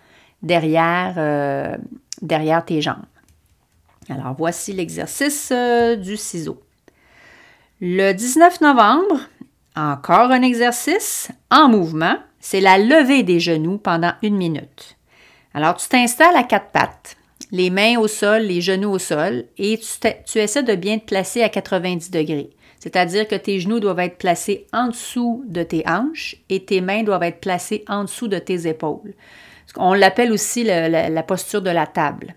derrière, 0.43 1.15
euh, 1.17 1.77
derrière 2.21 2.65
tes 2.65 2.83
jambes. 2.83 3.05
Alors, 4.09 4.35
voici 4.37 4.73
l'exercice 4.73 5.51
euh, 5.53 5.97
du 5.97 6.17
ciseau. 6.17 6.63
Le 7.81 8.13
19 8.13 8.61
novembre, 8.61 9.21
encore 9.77 10.31
un 10.31 10.43
exercice 10.43 11.29
en 11.51 11.69
mouvement, 11.69 12.17
c'est 12.41 12.61
la 12.61 12.79
levée 12.79 13.23
des 13.23 13.41
genoux 13.41 13.79
pendant 13.79 14.13
une 14.23 14.37
minute. 14.37 14.97
Alors, 15.55 15.77
tu 15.77 15.89
t'installes 15.89 16.37
à 16.37 16.45
quatre 16.45 16.71
pattes 16.71 17.17
les 17.55 17.71
mains 17.71 17.99
au 17.99 18.09
sol, 18.09 18.43
les 18.43 18.61
genoux 18.61 18.91
au 18.91 18.99
sol, 18.99 19.45
et 19.59 19.79
tu, 20.27 20.39
essaies 20.39 20.65
de 20.65 20.75
bien 20.75 20.99
te 20.99 21.05
placer 21.05 21.43
à 21.43 21.49
90 21.49 22.11
degrés. 22.11 22.51
C'est-à-dire 22.81 23.29
que 23.29 23.37
tes 23.37 23.61
genoux 23.61 23.79
doivent 23.79 24.01
être 24.01 24.19
placés 24.19 24.67
en 24.73 24.89
dessous 24.89 25.45
de 25.47 25.63
tes 25.63 25.85
hanches 25.87 26.37
et 26.51 26.65
tes 26.65 26.81
mains 26.81 27.05
doivent 27.05 27.23
être 27.23 27.41
placées 27.41 27.85
en 27.89 28.03
dessous 28.05 28.27
de 28.27 28.39
tes 28.39 28.67
épaules. 28.67 29.15
On 29.77 29.95
l'appelle 29.95 30.33
aussi 30.33 30.65
la, 30.65 31.23
posture 31.23 31.63
de 31.63 31.71
la 31.71 31.87
table. 31.87 32.35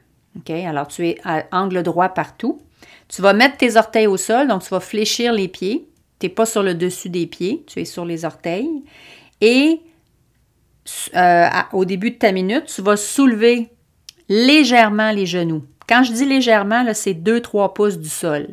Alors, 0.49 0.87
tu 0.87 1.07
es 1.07 1.17
à 1.23 1.45
angle 1.51 1.83
droit 1.83 2.09
partout. 2.09 2.61
Tu 3.07 3.21
vas 3.21 3.33
mettre 3.33 3.57
tes 3.57 3.77
orteils 3.77 4.07
au 4.07 4.17
sol, 4.17 4.47
donc 4.47 4.63
tu 4.63 4.69
vas 4.69 4.79
fléchir 4.79 5.33
les 5.33 5.47
pieds. 5.47 5.87
Tu 6.19 6.25
n'es 6.25 6.29
pas 6.29 6.45
sur 6.45 6.63
le 6.63 6.73
dessus 6.73 7.09
des 7.09 7.27
pieds, 7.27 7.63
tu 7.67 7.79
es 7.79 7.85
sur 7.85 8.05
les 8.05 8.25
orteils. 8.25 8.83
Et 9.39 9.81
euh, 11.15 11.47
au 11.73 11.85
début 11.85 12.11
de 12.11 12.17
ta 12.17 12.31
minute, 12.31 12.65
tu 12.65 12.81
vas 12.81 12.97
soulever 12.97 13.69
légèrement 14.29 15.11
les 15.11 15.25
genoux. 15.25 15.63
Quand 15.87 16.03
je 16.03 16.11
dis 16.11 16.25
légèrement, 16.25 16.85
c'est 16.93 17.13
2-3 17.13 17.73
pouces 17.73 17.97
du 17.97 18.09
sol. 18.09 18.47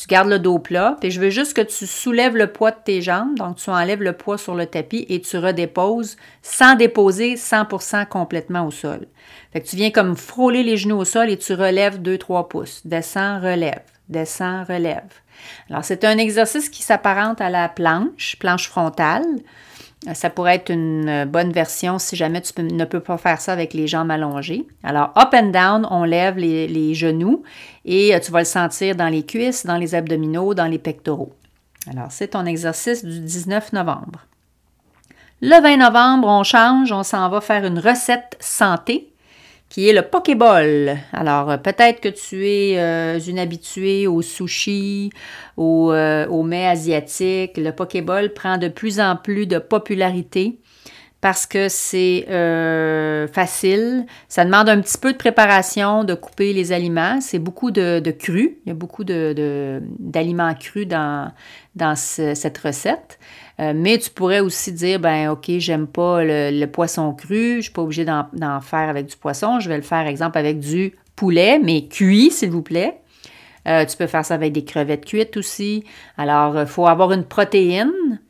Tu 0.00 0.06
gardes 0.06 0.30
le 0.30 0.38
dos 0.38 0.58
plat, 0.58 0.96
et 1.02 1.10
je 1.10 1.20
veux 1.20 1.28
juste 1.28 1.52
que 1.52 1.60
tu 1.60 1.86
soulèves 1.86 2.34
le 2.34 2.46
poids 2.46 2.70
de 2.70 2.78
tes 2.82 3.02
jambes, 3.02 3.36
donc 3.36 3.56
tu 3.56 3.68
enlèves 3.68 4.00
le 4.00 4.14
poids 4.14 4.38
sur 4.38 4.54
le 4.54 4.64
tapis 4.64 5.04
et 5.10 5.20
tu 5.20 5.36
redéposes 5.36 6.16
sans 6.40 6.74
déposer 6.74 7.34
100% 7.34 8.06
complètement 8.06 8.66
au 8.66 8.70
sol. 8.70 9.08
Fait 9.52 9.60
tu 9.60 9.76
viens 9.76 9.90
comme 9.90 10.16
frôler 10.16 10.62
les 10.62 10.78
genoux 10.78 10.96
au 10.96 11.04
sol 11.04 11.28
et 11.28 11.36
tu 11.36 11.52
relèves 11.52 12.00
2-3 12.00 12.48
pouces. 12.48 12.80
Descends, 12.86 13.40
relève, 13.40 13.82
descends, 14.08 14.64
relève. 14.64 15.04
Alors 15.68 15.84
c'est 15.84 16.02
un 16.04 16.16
exercice 16.16 16.70
qui 16.70 16.82
s'apparente 16.82 17.42
à 17.42 17.50
la 17.50 17.68
planche, 17.68 18.36
planche 18.38 18.70
frontale. 18.70 19.26
Ça 20.14 20.30
pourrait 20.30 20.54
être 20.54 20.70
une 20.70 21.08
euh, 21.08 21.24
bonne 21.26 21.52
version 21.52 21.98
si 21.98 22.16
jamais 22.16 22.40
tu 22.40 22.52
ne 22.62 22.84
peux 22.86 23.00
pas 23.00 23.18
faire 23.18 23.38
ça 23.38 23.52
avec 23.52 23.74
les 23.74 23.86
jambes 23.86 24.10
allongées. 24.10 24.66
Alors, 24.82 25.12
up 25.16 25.34
and 25.34 25.48
down, 25.48 25.86
on 25.90 26.04
lève 26.04 26.38
les, 26.38 26.94
genoux 26.94 27.42
et 27.84 28.14
euh, 28.14 28.18
tu 28.18 28.32
vas 28.32 28.38
le 28.38 28.46
sentir 28.46 28.96
dans 28.96 29.08
les 29.08 29.24
cuisses, 29.24 29.66
dans 29.66 29.76
les 29.76 29.94
abdominaux, 29.94 30.54
dans 30.54 30.66
les 30.66 30.78
pectoraux. 30.78 31.34
Alors, 31.90 32.10
c'est 32.10 32.28
ton 32.28 32.46
exercice 32.46 33.04
du 33.04 33.20
19 33.20 33.74
novembre. 33.74 34.26
Le 35.42 35.60
20 35.60 35.76
novembre, 35.76 36.28
on 36.28 36.44
change, 36.44 36.92
on 36.92 37.02
s'en 37.02 37.28
va 37.28 37.42
faire 37.42 37.64
une 37.66 37.78
recette 37.78 38.36
santé 38.40 39.09
qui 39.70 39.88
est 39.88 39.92
le 39.92 40.02
Pokéball. 40.02 40.98
Alors, 41.12 41.50
euh, 41.50 41.56
peut-être 41.56 42.00
que 42.00 42.08
tu 42.08 42.46
es 42.46 42.78
euh, 42.78 43.18
une 43.20 43.38
habituée 43.38 44.06
au 44.06 44.20
sushi, 44.20 45.10
au, 45.56 45.92
euh, 45.92 46.26
aux 46.26 46.42
mets 46.42 46.66
asiatiques. 46.66 47.56
Le 47.56 47.70
Pokéball 47.70 48.34
prend 48.34 48.58
de 48.58 48.68
plus 48.68 49.00
en 49.00 49.16
plus 49.16 49.46
de 49.46 49.58
popularité 49.58 50.58
parce 51.20 51.46
que 51.46 51.68
c'est 51.68 52.24
facile. 53.30 54.06
Ça 54.28 54.44
demande 54.46 54.70
un 54.70 54.80
petit 54.80 54.96
peu 54.96 55.12
de 55.12 55.18
préparation, 55.18 56.02
de 56.02 56.14
couper 56.14 56.54
les 56.54 56.72
aliments. 56.72 57.20
C'est 57.20 57.38
beaucoup 57.38 57.70
de, 57.70 58.00
de 58.00 58.10
cru. 58.10 58.58
Il 58.64 58.70
y 58.70 58.72
a 58.72 58.74
beaucoup 58.74 59.04
d'aliments 59.04 60.52
de, 60.52 60.58
crus 60.58 60.88
dans, 60.88 61.30
dans 61.74 61.94
cette 61.94 62.56
recette. 62.56 63.18
Euh, 63.60 63.72
mais 63.74 63.98
tu 63.98 64.10
pourrais 64.10 64.40
aussi 64.40 64.72
dire, 64.72 64.98
ben 65.00 65.28
OK, 65.30 65.50
j'aime 65.58 65.86
pas 65.86 66.22
le, 66.24 66.64
poisson 66.66 67.12
cru, 67.12 67.56
je 67.56 67.62
suis 67.62 67.72
pas 67.72 67.82
obligée 67.82 68.04
d'en 68.04 68.60
faire 68.60 68.88
avec 68.88 69.06
du 69.06 69.16
poisson, 69.16 69.60
je 69.60 69.68
vais 69.68 69.76
le 69.76 69.82
faire, 69.82 70.06
exemple, 70.06 70.38
avec 70.38 70.60
du 70.60 70.96
poulet, 71.14 71.58
mais 71.58 71.86
cuit, 71.86 72.30
s'il 72.30 72.50
vous 72.50 72.62
plaît. 72.62 73.00
Euh, 73.68 73.84
tu 73.84 73.96
peux 73.98 74.06
faire 74.06 74.24
ça 74.24 74.34
avec 74.34 74.52
des 74.52 74.64
crevettes 74.64 75.04
cuites 75.04 75.36
aussi. 75.36 75.84
Alors, 76.16 76.58
il 76.58 76.66
faut 76.66 76.86
avoir 76.86 77.12
une 77.12 77.24
protéine, 77.24 78.20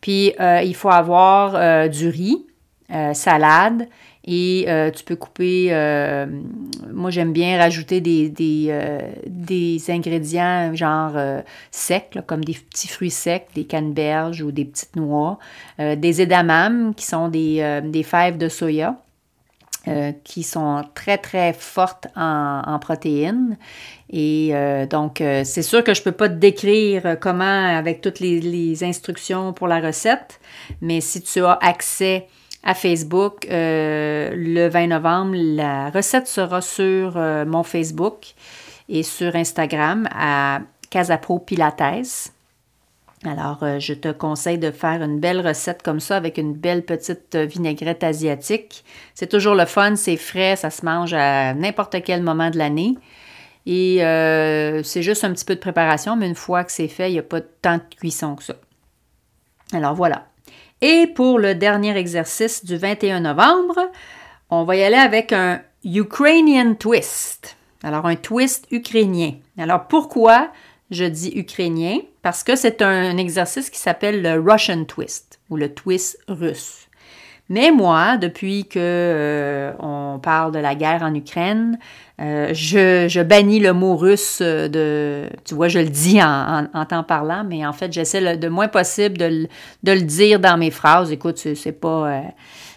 puis 0.00 0.32
euh, 0.40 0.62
il 0.62 0.74
faut 0.74 0.90
avoir 0.90 1.88
du 1.88 2.08
riz, 2.08 2.44
salade, 3.14 3.86
et 4.24 4.66
euh, 4.68 4.90
tu 4.92 5.02
peux 5.02 5.16
couper, 5.16 5.68
euh, 5.70 6.26
moi 6.92 7.10
j'aime 7.10 7.32
bien 7.32 7.58
rajouter 7.58 8.00
des, 8.00 8.28
des, 8.28 8.66
euh, 8.70 9.78
ingrédients 9.88 10.74
genre 10.74 11.14
secs, 11.72 12.18
comme 12.26 12.44
des 12.44 12.54
petits 12.54 12.86
fruits 12.88 13.10
secs, 13.10 13.48
des 13.54 13.64
canneberges 13.64 14.42
ou 14.42 14.52
des 14.52 14.64
petites 14.64 14.94
noix, 14.94 15.38
des 15.78 16.22
edamame 16.22 16.94
qui 16.94 17.04
sont 17.04 17.28
des, 17.28 17.80
des 17.84 18.02
fèves 18.02 18.38
de 18.38 18.48
soya. 18.48 18.96
qui 20.22 20.44
sont 20.44 20.84
très, 20.94 21.18
très 21.18 21.52
fortes 21.52 22.06
en, 22.14 22.62
en 22.64 22.78
protéines. 22.78 23.56
Et 24.10 24.52
donc, 24.88 25.16
c'est 25.18 25.62
sûr 25.62 25.82
que 25.82 25.94
je 25.94 26.00
ne 26.00 26.04
peux 26.04 26.12
pas 26.12 26.28
te 26.28 26.34
décrire 26.34 27.16
comment 27.20 27.76
avec 27.76 28.00
toutes 28.00 28.20
les, 28.20 28.40
les, 28.40 28.84
instructions 28.84 29.52
pour 29.52 29.66
la 29.66 29.80
recette, 29.80 30.40
mais 30.80 31.00
si 31.00 31.22
tu 31.22 31.44
as 31.44 31.58
accès 31.60 32.28
à 32.62 32.74
Facebook 32.74 33.46
euh, 33.50 34.30
le 34.34 34.68
20 34.68 34.88
novembre. 34.88 35.34
La 35.34 35.90
recette 35.90 36.26
sera 36.26 36.60
sur 36.60 37.16
euh, 37.16 37.44
mon 37.44 37.62
Facebook 37.62 38.34
et 38.88 39.02
sur 39.02 39.34
Instagram 39.34 40.08
à 40.14 40.60
Casapro 40.90 41.38
Pilates. 41.38 42.32
Alors, 43.24 43.62
euh, 43.62 43.78
je 43.78 43.94
te 43.94 44.10
conseille 44.10 44.58
de 44.58 44.72
faire 44.72 45.00
une 45.02 45.20
belle 45.20 45.46
recette 45.46 45.82
comme 45.82 46.00
ça 46.00 46.16
avec 46.16 46.38
une 46.38 46.54
belle 46.54 46.84
petite 46.84 47.36
vinaigrette 47.36 48.02
asiatique. 48.02 48.84
C'est 49.14 49.28
toujours 49.28 49.54
le 49.54 49.64
fun, 49.64 49.94
c'est 49.94 50.16
frais, 50.16 50.56
ça 50.56 50.70
se 50.70 50.84
mange 50.84 51.14
à 51.14 51.54
n'importe 51.54 52.02
quel 52.02 52.22
moment 52.22 52.50
de 52.50 52.58
l'année. 52.58 52.96
Et 53.64 53.98
c'est 54.82 55.02
juste 55.02 55.22
un 55.22 55.32
petit 55.32 55.44
peu 55.44 55.54
de 55.54 55.60
préparation, 55.60 56.16
mais 56.16 56.26
une 56.26 56.34
fois 56.34 56.64
que 56.64 56.72
c'est 56.72 56.88
fait, 56.88 57.10
il 57.10 57.12
n'y 57.12 57.20
a 57.20 57.22
pas 57.22 57.40
tant 57.40 57.76
de 57.76 57.94
cuisson 57.96 58.34
que 58.34 58.42
ça. 58.42 58.54
Alors 59.72 59.94
voilà. 59.94 60.26
Et 60.84 61.06
pour 61.06 61.38
le 61.38 61.54
dernier 61.54 61.96
exercice 61.96 62.64
du 62.64 62.76
21 62.76 63.20
novembre, 63.20 63.88
on 64.50 64.64
va 64.64 64.74
y 64.74 64.82
aller 64.82 64.96
avec 64.96 65.32
un 65.32 65.62
Ukrainian 65.84 66.74
twist. 66.74 67.56
Alors, 67.84 68.04
un 68.04 68.16
twist 68.16 68.66
ukrainien. 68.72 69.34
Alors, 69.56 69.86
pourquoi 69.86 70.50
je 70.90 71.04
dis 71.04 71.32
ukrainien? 71.36 71.98
Parce 72.22 72.42
que 72.42 72.56
c'est 72.56 72.82
un 72.82 73.16
exercice 73.16 73.70
qui 73.70 73.78
s'appelle 73.78 74.22
le 74.22 74.40
Russian 74.40 74.84
twist 74.84 75.38
ou 75.50 75.56
le 75.56 75.72
twist 75.72 76.18
russe. 76.26 76.88
Mais 77.48 77.70
moi, 77.70 78.16
depuis 78.16 78.64
que 78.64 78.78
euh, 78.78 79.72
on 79.78 80.18
parle 80.18 80.52
de 80.52 80.58
la 80.58 80.74
guerre 80.74 81.02
en 81.02 81.14
Ukraine, 81.14 81.78
euh, 82.20 82.54
je, 82.54 83.22
bannis 83.22 83.60
le 83.60 83.72
mot 83.72 83.96
russe 83.96 84.40
de. 84.40 85.28
Tu 85.44 85.54
vois, 85.54 85.68
je 85.68 85.80
le 85.80 85.88
dis 85.88 86.22
en, 86.22 86.68
en, 86.72 86.84
t'en 86.86 87.02
parlant, 87.02 87.44
mais 87.44 87.66
en 87.66 87.72
fait, 87.72 87.92
j'essaie 87.92 88.20
le, 88.20 88.36
de 88.36 88.48
moins 88.48 88.68
possible 88.68 89.18
de, 89.18 89.48
le 89.84 90.00
dire 90.00 90.38
dans 90.40 90.56
mes 90.56 90.70
phrases. 90.70 91.10
Écoute, 91.10 91.36
c'est 91.36 91.72
pas. 91.72 92.08
Euh, 92.08 92.20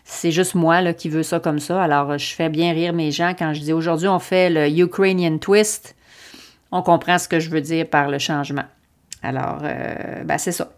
c'est 0.04 0.32
juste 0.32 0.56
moi 0.56 0.82
là, 0.82 0.94
qui 0.94 1.10
veux 1.10 1.24
ça 1.24 1.40
comme 1.40 1.60
ça. 1.60 1.82
Alors, 1.82 2.18
je 2.18 2.34
fais 2.34 2.50
bien 2.50 2.74
rire 2.74 2.94
mes 2.94 3.12
gens 3.12 3.34
quand 3.38 3.54
je 3.54 3.62
dis 3.62 3.74
aujourd'hui, 3.74 4.08
on 4.08 4.20
fait 4.20 4.50
le 4.50 4.68
Ukrainian 4.68 5.38
twist. 5.38 5.96
On 6.72 6.82
comprend 6.82 7.18
ce 7.18 7.28
que 7.28 7.40
je 7.40 7.50
veux 7.50 7.62
dire 7.62 7.88
par 7.88 8.10
le 8.10 8.20
changement. 8.20 8.66
Alors, 9.24 9.60
ben, 9.60 10.38
c'est 10.38 10.52
ça. 10.52 10.70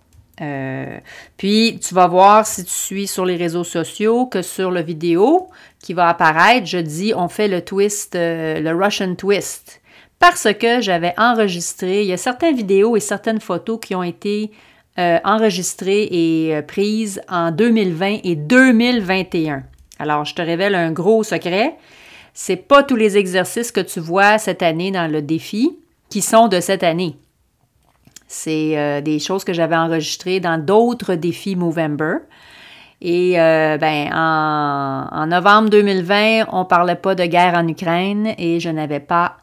Euh, 0.42 1.00
puis, 1.36 1.80
tu 1.82 1.94
vas 1.94 2.08
voir 2.08 2.46
si 2.46 2.64
tu 2.64 2.72
suis 2.72 3.08
sur 3.08 3.26
les 3.26 3.36
réseaux 3.36 3.64
sociaux 3.64 4.28
que 4.28 4.42
sur 4.42 4.72
la 4.72 4.82
vidéo 4.82 5.48
qui 5.82 5.94
va 5.94 6.10
apparaître, 6.10 6.68
je 6.68 6.78
dis 6.78 7.14
on 7.16 7.28
fait 7.28 7.48
le 7.48 7.62
twist, 7.62 8.16
euh, 8.16 8.60
le 8.60 8.76
Russian 8.76 9.16
twist. 9.16 9.82
Parce 10.20 10.48
que 10.54 10.82
j'avais 10.82 11.14
enregistré, 11.18 12.02
il 12.02 12.08
y 12.08 12.14
a 12.14 12.18
certaines 12.18 12.56
vidéos 12.56 12.96
et 12.96 13.00
certaines 13.00 13.40
photos 13.40 13.80
qui 13.80 13.96
ont 13.96 14.04
été 14.04 14.52
euh, 14.98 15.20
enregistrées 15.24 16.08
et 16.12 16.62
prises 16.64 17.22
en 17.30 17.52
2020 17.52 18.20
et 18.24 18.36
2021. 18.36 19.64
Alors, 20.00 20.26
je 20.26 20.36
te 20.36 20.42
révèle 20.42 20.76
un 20.76 20.92
gros 20.92 21.24
secret. 21.24 21.76
C'est 22.34 22.56
pas 22.56 22.84
tous 22.84 22.96
les 22.96 23.18
exercices 23.18 23.72
que 23.72 23.80
tu 23.80 24.00
vois 24.00 24.38
cette 24.38 24.62
année 24.62 24.92
dans 24.92 25.12
le 25.12 25.22
défi 25.22 25.78
qui 26.10 26.22
sont 26.22 26.48
de 26.48 26.60
cette 26.60 26.84
année. 26.84 27.16
C'est 28.28 28.78
euh, 28.78 29.02
des 29.02 29.20
choses 29.20 29.44
que 29.44 29.54
j'avais 29.54 29.76
enregistrées 29.78 30.40
dans 30.40 30.64
d'autres 30.64 31.16
défis 31.16 31.56
Movember. 31.56 32.18
Et 33.00 33.40
euh, 33.40 33.78
ben, 33.78 34.12
en, 34.14 35.28
novembre 35.28 35.70
2020, 35.70 36.48
on 36.52 36.60
ne 36.60 36.64
parlait 36.66 36.96
pas 36.96 37.16
de 37.16 37.26
guerre 37.26 37.54
en 37.56 37.68
Ukraine 37.68 38.34
et 38.38 38.60
je 38.60 38.70
n'avais 38.70 39.00
pas 39.00 39.38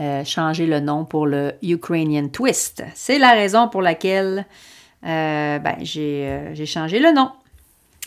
euh, 0.00 0.24
changé 0.24 0.66
le 0.66 0.80
nom 0.80 1.04
pour 1.04 1.26
le 1.26 1.54
Ukrainian 1.62 2.28
Twist. 2.28 2.84
C'est 2.94 3.18
la 3.18 3.32
raison 3.32 3.68
pour 3.68 3.82
laquelle 3.82 4.46
ben, 5.02 5.76
j'ai 5.80 6.66
changé 6.66 6.98
le 6.98 7.12
nom. 7.12 7.30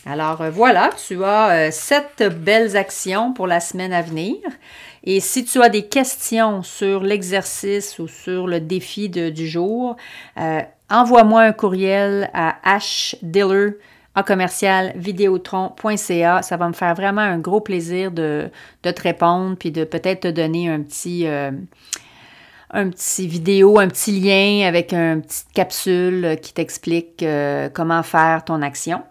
Alors 0.04 0.40
euh, 0.40 0.50
voilà, 0.50 0.90
tu 1.06 1.22
as 1.22 1.50
euh, 1.50 1.70
sept 1.70 2.24
belles 2.40 2.76
actions 2.76 3.32
pour 3.32 3.46
la 3.46 3.60
semaine 3.60 3.92
à 3.92 4.02
venir. 4.02 4.36
Et 5.04 5.20
si 5.20 5.44
tu 5.44 5.62
as 5.62 5.68
des 5.68 5.86
questions 5.86 6.62
sur 6.62 7.02
l'exercice 7.02 7.98
ou 7.98 8.08
sur 8.08 8.46
le 8.46 8.60
défi 8.60 9.08
du 9.08 9.48
jour, 9.48 9.96
euh, 10.38 10.60
envoie-moi 10.90 11.42
un 11.42 11.52
courriel 11.52 12.30
à 12.34 12.56
hdiller 12.64 13.76
commercial 14.26 14.92
vidéotron.ca. 14.94 16.42
Ça 16.42 16.56
va 16.56 16.68
me 16.68 16.72
faire 16.72 16.94
vraiment 16.94 17.22
un 17.22 17.38
gros 17.38 17.60
plaisir 17.60 18.10
de, 18.10 18.50
te 18.82 19.02
répondre 19.02 19.56
puis 19.56 19.72
de 19.72 19.84
peut-être 19.84 20.20
te 20.20 20.28
donner 20.28 20.68
un 20.68 20.82
petit, 20.82 21.26
un 21.26 22.90
petit 22.90 23.26
vidéo, 23.26 23.80
un 23.80 23.88
petit 23.88 24.20
lien 24.20 24.68
avec 24.68 24.92
une 24.92 25.22
petite 25.22 25.52
capsule 25.52 26.36
qui 26.40 26.52
t'explique 26.52 27.24
comment 27.72 28.02
faire 28.04 28.44
ton 28.44 28.62
action. 28.62 29.02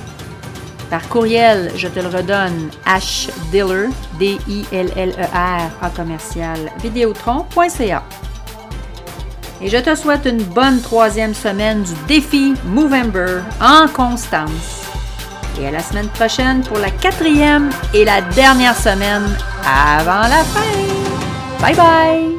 Par 0.91 1.09
courriel, 1.09 1.73
je 1.77 1.89
te 1.89 2.01
le 2.01 2.09
redonne, 2.09 2.71
hdiller, 2.87 3.89
D-I-L-L-E-R, 4.19 5.71
A 5.83 5.91
commercial, 5.91 6.73
vidéotron.ca. 6.83 8.03
Et 9.61 9.69
je 9.69 9.77
te 9.77 9.95
souhaite 9.95 10.25
une 10.25 10.43
bonne 10.43 10.81
troisième 10.81 11.35
semaine 11.35 11.83
du 11.83 11.93
défi 12.07 12.55
Movember 12.65 13.41
en 13.61 13.87
constance. 13.89 14.85
Et 15.61 15.67
à 15.67 15.73
la 15.73 15.81
semaine 15.81 16.09
prochaine 16.09 16.63
pour 16.63 16.79
la 16.79 16.91
quatrième 16.91 17.69
et 17.93 18.05
la 18.05 18.23
dernière 18.23 18.77
semaine 18.77 19.25
avant 19.67 20.23
la 20.29 20.45
fin. 20.45 20.61
Bye 21.61 21.75
bye! 21.75 22.38